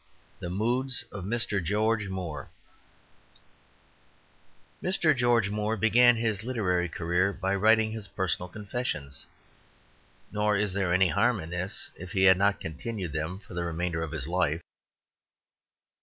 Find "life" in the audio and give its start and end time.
14.27-14.61